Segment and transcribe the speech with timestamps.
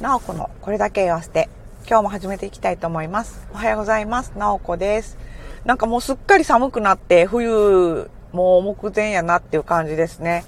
[0.00, 1.48] なおこのこれだけ言わせて、
[1.86, 3.46] 今日も始めていきたいと思います。
[3.54, 4.32] おはようございます。
[4.36, 5.16] なおこです。
[5.64, 10.44] なんかもうすっかり寒くなって、冬もう目前やなっていう感じですね。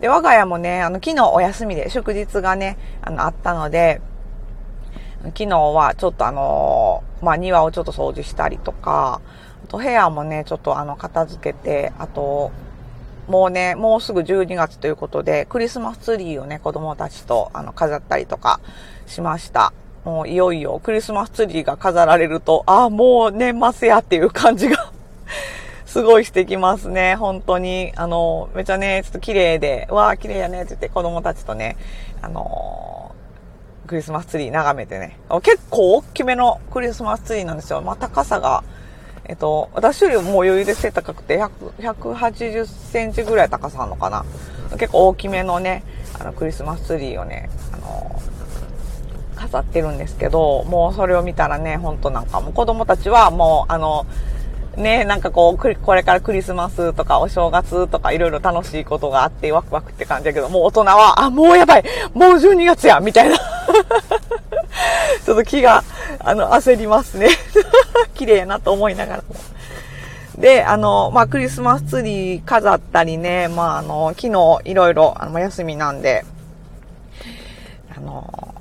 [0.00, 4.00] で、我が家もね、あの、昨日お休みで、祝日がね、あの、あったので、
[5.26, 9.20] 昨日はちょっとあのまあ、庭をちょっと掃除したりとか、
[9.64, 12.50] あと部屋もね、ちょっとあの、片付けて、あと、
[13.28, 18.58] もうね、もうすぐ12月ということで、クリスマスツリーをね、子供たちとあの飾ったりとか
[19.06, 19.72] しました。
[20.04, 24.90] もういよいよクリスマスツリーが飾られると、ああ、もう年末やっていう感じが
[25.84, 27.16] すごいしてきますね。
[27.16, 27.92] 本当に。
[27.96, 31.76] あの、めちゃね、ちょっと綺麗で、わあ、綺麗やねって言って子供たちとね、
[32.22, 33.14] あの
[33.88, 35.18] クリスマスツリー眺めてね。
[35.42, 37.82] 結構大きめのクリスマスツリーなんですよ。
[37.82, 38.62] まあ、高さが、
[39.28, 44.24] えっと、私よりも余裕で背高くて、180センチぐらい高さあるのかな。
[44.78, 45.84] 結構大きめのね、
[46.18, 48.20] あの、クリスマスツリーをね、あの
[49.36, 54.06] 飾ってるんですけど、もうそれを見たらね、ほんとなんかもう子供たちはもう、あの、
[54.76, 61.84] ね、なんかこう、これからクリスマスとかお正月とかいろいろ楽しいことがあってワクワクって感じだけど、もう大人は、あ、もうやばい
[62.14, 63.36] もう12月やみたいな。
[65.24, 65.84] ちょっと気が、
[66.20, 67.28] あの、焦りますね。
[68.14, 69.24] 綺麗やなと思いながら。
[70.38, 76.24] で、あの、まあ、クリスマスツリー飾ったりね、まあ、あの、昨日いろいろ、あの、休みなんで、
[77.96, 78.54] あの、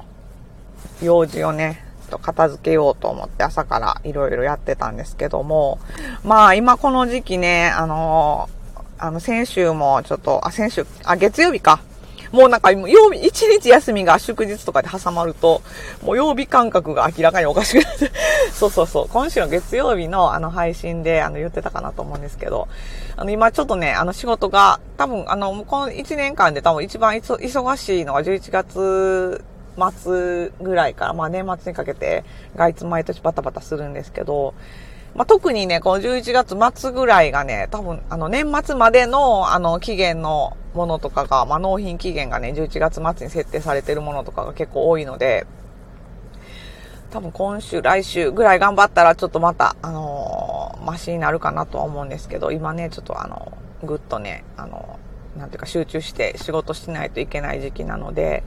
[1.04, 5.80] 用事をね、と片付けようと思って朝からいろいろやってたんですけども、
[6.24, 8.50] まあ今この時期ね、あの、
[8.98, 11.82] あの先週もちょっと、あ、先週、あ、月曜日か。
[12.32, 15.62] もうなんか、曜日、一日休みが祝日とかで挟まると、
[16.04, 18.12] もう曜日感覚が明らかにおかしくなって、
[18.58, 22.68] そうそうそう、今週の月曜日のあの配信であの言ってたかなと思うんですけど、
[23.16, 29.46] あの今ちょっとね、あの仕事が、多分あの、この1年間で多分一番忙しいのが11月
[30.02, 32.24] 末ぐらいから、まあ年末にかけて、
[32.56, 34.56] 外出毎年バタバタするんですけど、
[35.14, 45.46] まあ特にね、この11月末ぐらいがね、多分、あの年末までの、あの期限のものとかが、まあ納品期限がね、11月末に設定されてるものとかが結構多いので、
[47.10, 55.00] 多分今週、来週ぐらい頑張ったらちょっとまた、あのー、マシになるかなとは思うんですけど、今ね、ちょっとあの、ぐっとね、あの、
[55.38, 58.44] なんていうか集中して仕事しないといけない時期なので、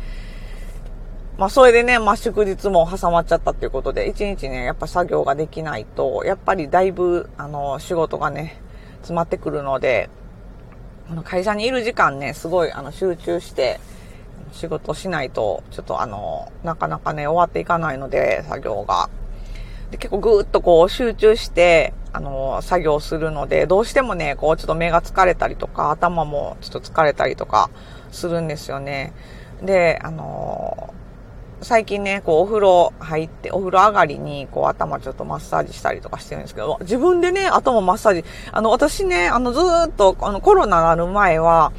[1.38, 8.60] まあそれでね、まあ祝日も挟まっちゃったっていうことで、一日ね、やっぱ作業ができないと、やっぱりだいぶ、あの、仕事がね、
[8.98, 10.10] 詰まってくるので、
[11.10, 13.80] あの会社にいる時間ね、すごいあの集中して
[14.52, 19.08] 仕事しないと、ちょっとあの、なかなかね、終わっていかないので、作業が。
[19.90, 27.70] で結構ぐーっとこう集中して、あの、作業するので、どうしてもね、こうちょっと目が疲れたりとか、頭もちょっと疲れたりとか
[28.10, 29.12] するんですよね。
[29.62, 30.94] で、あの、
[31.62, 41.72] 最近ね、こう、お風呂入って、お風呂上がりに、こう、頭ちょっとマッサージしたりとかしてるんですけど、自分でね、頭マッサージ、あの、私ね、あの、ずーっと、あの、コロナなる前は、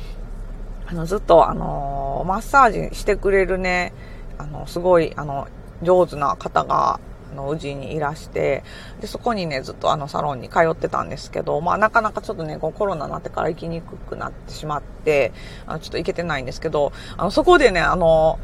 [0.86, 3.94] あの、ずっと、あの、マッサージしてくれるね、
[4.38, 5.48] あの、すごい、あの、
[5.82, 7.00] 上手な方が、
[7.32, 8.64] あの、うちにいらして、
[9.00, 15.32] で、そこにね、ずっとあの、サロンに通ってたんですけど、まあ、なかなかちょっとね、こうコロナになってから行きにくくなってしまって、
[15.66, 18.40] あの、ちょっと行けてないんですけど、あの、そこでね、あの、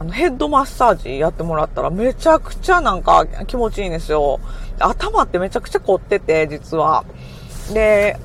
[0.00, 4.38] あの、ヘッドマッサージやってもらったらめちゃくちゃなんか気持ちいいんですよ。
[4.78, 7.04] 頭ってめちゃくちゃ凝ってて、実は。
[7.72, 8.16] で、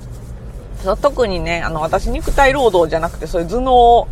[1.02, 4.08] 特にね、あの、私肉体労働じゃなくて、そういう頭脳、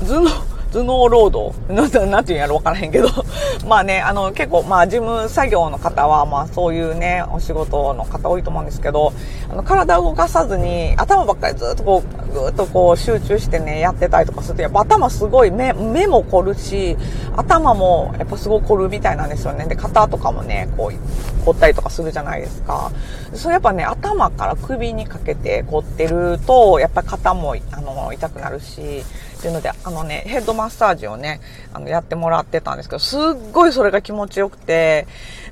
[0.00, 0.30] 頭脳、
[0.72, 3.08] 頭脳労働 なんて言うんやろわからへんけど。
[3.66, 9.12] まあね、あの、結構、まあ、事務作業の方は、まあ、そういうね、お仕事の方多いと思うんですけど、
[9.50, 16.96] あの、体を動かさずに、頭ばっかりずっとこう、ぐっとこう、集中してね、やってたりとかすると、やっぱ頭すごい目、目も凝るし、
[17.36, 19.66] 頭もやっぱすごい凝るみたいなんですよね。
[19.66, 22.90] で、肩とかもね、こう、凝ったりとかするじゃないですか。
[23.34, 29.04] それやっぱね、頭から首にかけて凝ってると、やっぱ肩も、あの、痛くなるし、
[29.40, 31.40] っていうので、あのね、ヘッドマッサージをね、
[31.72, 33.20] あの、やってもらってたんですけど、すっ
[33.52, 35.06] ごいそれが気持ちよくて、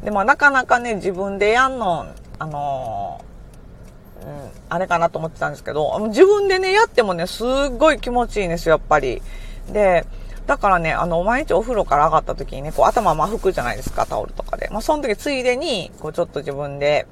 [0.04, 2.06] で、まあ、なかなかね、自分でやんの、
[2.38, 3.20] あの
[4.68, 9.22] あれかなと思ってたんですけど、自分でね、やってもね、すっごい気持ちいいんですよ、やっぱり。
[9.72, 10.06] で、
[10.46, 14.68] だからね、あの、毎日お風呂から上がった時にね、こう頭ま拭くじゃないですか、タオルとかで。
[14.70, 17.06] まあ、その時ついでに、こうちょっと自分で、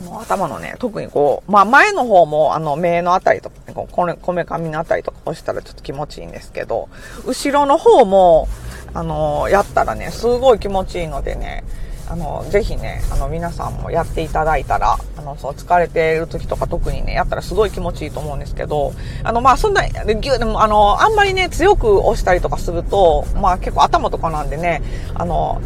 [0.00, 6.88] あの、頭のね、特にこう、まあ、前の方も、あの、目のあたりとか、ね、こうこ、めかみのあたりとか押したらちょっと気持ちいいんですけど、
[7.26, 8.48] 後ろの方も、
[8.94, 11.62] あの、やったらね、すごい気持ちいいのでね、
[12.10, 18.92] あの、ぜひね、あの、皆さんもやっていただいたら、あの、そう、疲れてる時とか特にね、やったらすごい気持ちいいと思うんですけど、
[19.22, 24.82] あの、まあ、そんな、ぎゅでも、あの、あんまりね、強く押したりとかすると、まあ、結構頭とかなんでね、
[25.14, 25.60] あの、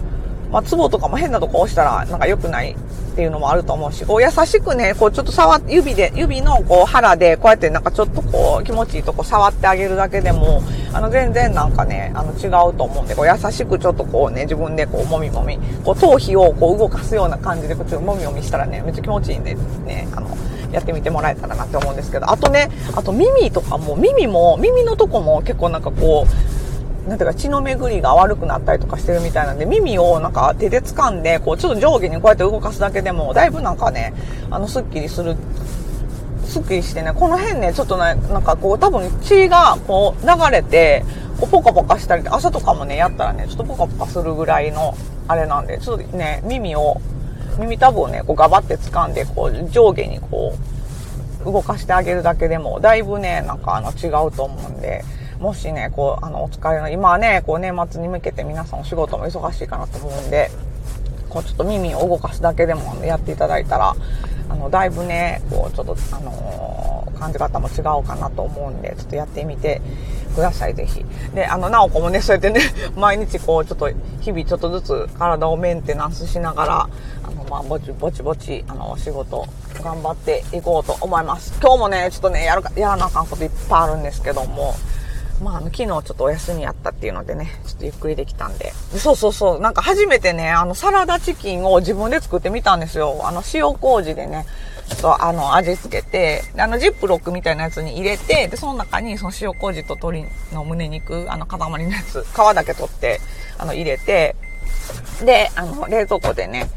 [0.52, 2.76] まあ、ツボとかも変なとこ押したら、なんか良くない
[3.14, 10.62] っていうのもあると思うし、こう優しくね、こうちょっと触っ指で、指のこう腹で、こうやってなんかちょっとこう気持ちいいとこ触ってあげるだけでも、
[10.94, 19.54] あの全然なんかね、あの違うと思うんで、こう優しくちょっとこうね、自分でこうもみもみ、こう頭皮をこう動かすような感じで、こうちょっともみもみしたらね、めっちゃ気持ちいいんで
[19.84, 20.28] ね、あの、
[20.70, 34.14] やってみてもらえたらなって思うんですけど、あとね、あと耳とかも、耳も、耳のとこも結構なんかこう、なんていうか血の巡りが悪くなったりとかしてるみたいなんで、耳をなんか手で掴んで、こうちょっと上下にこうやって動かすだけでも、だいぶなんかね、
[34.50, 35.36] あの、スッキリする、
[36.54, 41.04] スッキリしてね、この辺ね、ちょっとね、なんかこう多分血がこう流れて、
[41.40, 44.94] こうポカポカしたり、朝とかもね、やったらね、ちょっとポカポカするぐらいの、
[45.26, 47.00] あれなんで、ちょっとね、耳を、
[47.58, 50.54] 耳たぶをね、こうガバって掴んで、こう上下にこ
[51.42, 55.04] う、動かしてあげるだけでも、だいぶね、なんかあの違うと思うんで、
[55.40, 60.52] もしね、こう、あの、お疲れの、今はね、こう年末に向けて皆さんお仕事も忙しいかなと思うんで、
[61.34, 63.96] こうちょっと耳を動かすだけでもやっていただいたら、
[64.48, 69.82] あの、だいぶね、こう、ちょっと、あのー、感じ方も違うかなと思うんで、ちょっとやってみて
[70.36, 71.04] ください、ぜひ。
[71.34, 72.60] で、あの、なおこもね、そうやってね、
[72.96, 73.88] 毎日こう、ちょっと、
[74.20, 76.88] 日々ちょっとずつ体をメンテナンスしながら、
[77.24, 79.44] あの、まあ、ぼちぼちぼち、あの、お仕事、
[79.82, 81.52] 頑張っていこうと思います。
[81.60, 84.74] 今日もね、ちょっとね、やるか、やらなあかんこといっぱいあるんですけども、
[85.42, 88.72] まあ、あの、昨日ちょっとお休みやったっていうのでね、ちょっとゆっくりできたんで。
[88.96, 93.20] そうそうそう、なんか初めてね、あの、サラダチキンを自分で作ってみたんですよ。
[93.24, 94.46] あの、塩麹でね、
[94.88, 103.20] ちょっとあの、味付けて、あの、ジップロックみたいなやつに入れて、で、その中にその塩麹と鶏の胸肉、あの、塊のやつ、皮だけ取って、
[103.58, 104.36] あの、入れて、
[105.24, 106.68] で、あの、冷蔵庫でね、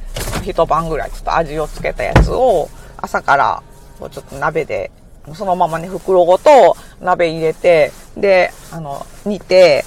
[0.43, 3.63] 一晩ぐらいちょっと味をつけたやつを、朝から、
[3.99, 4.91] ちょっと鍋で
[5.35, 9.83] そのままね、袋ごと鍋入れて、で、あの、煮て、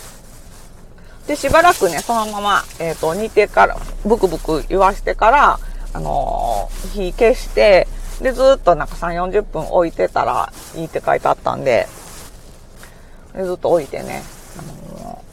[1.27, 5.59] で、しばらくね、そのまま、えっ、ー、と、煮てから、ブクブク言わしてから、
[5.93, 7.89] あのー、火消して、
[8.21, 11.87] で、ずっとなんか3、40分置いてたらいいって書いてあったんで、
[13.35, 14.23] でずっと置いてね、
[14.59, 14.63] あ
[14.99, 15.25] の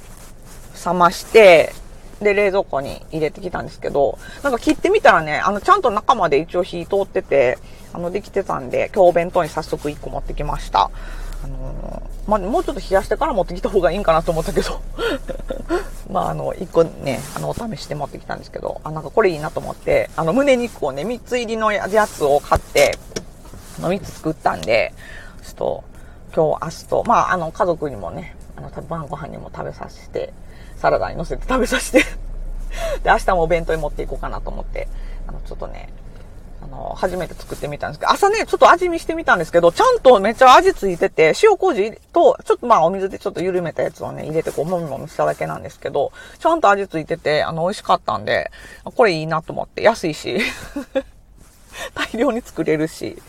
[0.73, 1.73] ー、冷まして、
[2.21, 7.57] で、冷蔵庫に入れてきたんですけど、なんか切ってみたらね、あの、ちゃんと中まで一応火通ってて、
[7.93, 10.89] あの、できてたんで、今日お弁当に早速1個持ってきました。
[11.43, 14.81] あのー、まあ、もうちょっと冷やしてから持ってきた方がいいんかなと思ったけど
[16.11, 22.97] まあ、あの、1個ね、あの、お試しで持ってきたんですけど、あ、なんかこれいいなと思って、あの、胸肉をね、3つ入りのやつを買って、
[23.79, 24.93] の3つ作ったんで、
[25.43, 25.83] ちょっと、
[26.35, 30.33] 今日、明日と、まあ、あの、家族にもね、あの、晩ご飯にも食べさせて、
[30.77, 31.99] サラダに乗せて食べさせて。
[33.03, 34.87] で、明日もお弁当に持っていこうかなと思って、
[35.27, 35.89] あの、ちょっとね、
[36.61, 48.51] あの、初めて作ってみたんですけど、朝ね、ちょっと味見してみたんですけど、ちゃんとめっちゃ味ついてて、塩麹と、ちょっとまあお水でちょっと緩めたやつをね、入れてこう、もみもみしただけなんですけど、ちゃんと味ついてて、あの、美味しかったんで、
[48.83, 50.39] これいいなと思って、安いし、
[51.93, 53.21] 大量に作れるし、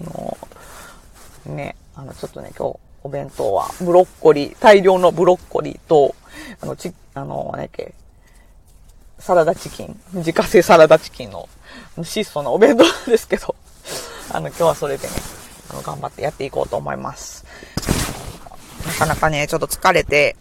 [0.00, 0.36] あの、
[1.46, 6.14] ね、あの、ちょっとね、今日、お弁当は、ブロッコリー、大量のブロッコリーと、
[6.60, 7.94] あの、ち、あの、何やっけ、
[9.18, 11.48] サラダチキン、自家製サラダチキンの
[12.02, 13.54] 質素なお弁当ですけど、
[14.30, 15.14] あの、今日はそれでね、
[15.70, 17.44] あの、頑張ってやっていこうと思います。
[18.86, 20.36] なかなかね、ちょっと疲れて、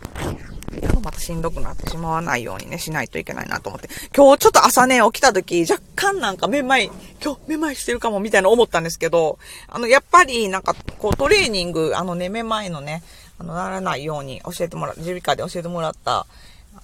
[1.31, 3.89] しんどくなってしまわないようにね、しないといけないなと思って。
[4.15, 6.91] 今日ちょっと朝ね、起きた時、若干なんかめまい、
[7.23, 13.01] 今日めまいしてるかもみたいな思ったんですけど、あの、やっぱりなんか、こうトレーニング、あのね、めまいのね、
[13.39, 16.25] あの、ならないように教えてもら、耳鼻科で教えてもらった、あ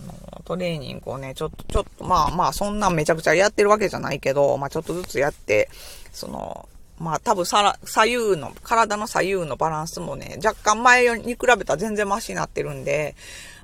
[0.06, 5.70] の、トレーニングをね、ちょっと、ちょっと、まあまあ、そんなめちゃくちゃやってるわけじゃないけど、まあちょっとずつやって、
[6.14, 13.16] その、まあ多分さ左右の、体の左右のバランスもね、若干前に比べたら全然マシになってるんで、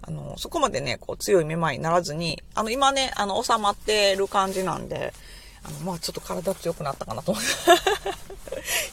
[0.02, 5.14] あの、そこまでね、こう強いめまいにならずに、あの、今ね、あの、収まってる感じなんで、
[5.64, 7.50] あの、まあちょっと体強くなったかなと思って。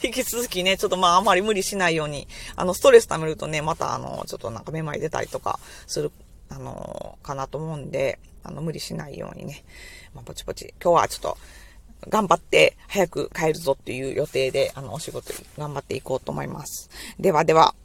[0.07, 6.11] 引き続きね、ちょっとまああまり無理しないように、あの、ストレス溜めるとね、またあの、ちょっとなんかめまい出たりとかする、
[6.49, 9.63] あの、かなと思うんで、あの、無理しないようにね、
[10.13, 11.37] まあ、ぼちぼち、今日はちょっと、
[12.09, 16.89] 頑張って早く帰るぞっていう予定で、あの、お仕事頑張っていこうと思います。
[17.19, 17.75] ではでは、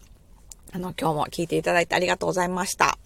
[0.73, 2.99] あの、今日も聞いていただいてありがとうございました。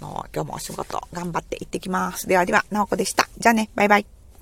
[0.00, 2.26] あの、今日もお仕事頑張って行ってきます。
[2.26, 3.28] ではでは、なおこでした。
[3.38, 4.21] じゃあね、バイバイ。